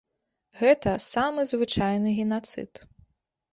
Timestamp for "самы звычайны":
1.09-2.17